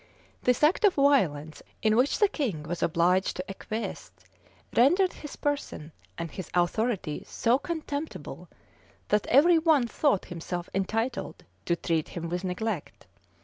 [0.41, 4.09] This act of violence, in which the king was obliged to acquiesce,
[4.75, 8.49] rendered his person and his authority so contemptible,
[9.09, 13.05] that every one thought himself entitled to treat him with neglect.